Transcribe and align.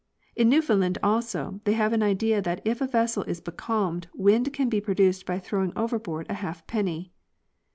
In 0.35 0.49
Newfound 0.49 0.81
land, 0.81 0.97
also, 1.03 1.61
they 1.63 1.73
have 1.73 1.93
an 1.93 2.01
idea 2.01 2.41
that 2.41 2.59
if 2.65 2.81
a 2.81 2.87
vessel 2.87 3.21
is 3.25 3.39
becalmed 3.39 4.07
wind 4.15 4.51
can 4.51 4.67
be 4.67 4.81
produced 4.81 5.27
by 5.27 5.37
throwing 5.37 5.71
overboard 5.77 6.25
a 6.27 6.33
half 6.41 6.65
penny. 6.65 7.13